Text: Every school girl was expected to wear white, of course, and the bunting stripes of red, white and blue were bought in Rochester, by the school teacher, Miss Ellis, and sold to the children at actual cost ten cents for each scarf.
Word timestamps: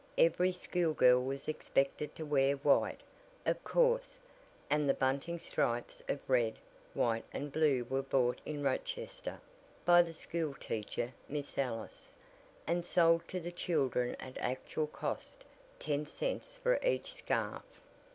Every 0.17 0.51
school 0.51 0.95
girl 0.95 1.23
was 1.23 1.47
expected 1.47 2.15
to 2.15 2.25
wear 2.25 2.55
white, 2.55 3.01
of 3.45 3.63
course, 3.63 4.17
and 4.67 4.89
the 4.89 4.95
bunting 4.95 5.37
stripes 5.37 6.01
of 6.09 6.19
red, 6.27 6.55
white 6.95 7.23
and 7.31 7.51
blue 7.51 7.83
were 7.83 8.01
bought 8.01 8.41
in 8.43 8.63
Rochester, 8.63 9.39
by 9.85 10.01
the 10.01 10.11
school 10.13 10.55
teacher, 10.59 11.13
Miss 11.29 11.55
Ellis, 11.55 12.11
and 12.65 12.83
sold 12.83 13.27
to 13.27 13.39
the 13.39 13.51
children 13.51 14.15
at 14.19 14.39
actual 14.39 14.87
cost 14.87 15.45
ten 15.77 16.07
cents 16.07 16.57
for 16.57 16.79
each 16.81 17.13
scarf. 17.13 17.61